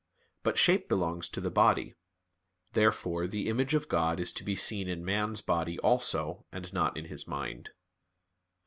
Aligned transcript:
But 0.41 0.57
shape 0.57 0.89
belongs 0.89 1.29
to 1.29 1.39
the 1.39 1.51
body. 1.51 1.93
Therefore 2.73 3.27
the 3.27 3.47
image 3.47 3.75
of 3.75 3.87
God 3.87 4.19
is 4.19 4.33
to 4.33 4.43
be 4.43 4.55
seen 4.55 4.87
in 4.87 5.05
man's 5.05 5.41
body 5.41 5.77
also, 5.77 6.43
and 6.51 6.73
not 6.73 6.97
in 6.97 7.05
his 7.05 7.27
mind. 7.27 7.69